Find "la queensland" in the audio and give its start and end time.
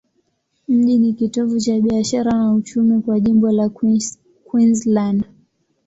3.51-5.23